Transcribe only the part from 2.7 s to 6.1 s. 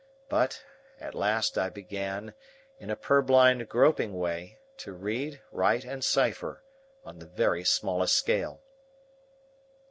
in a purblind groping way, to read, write, and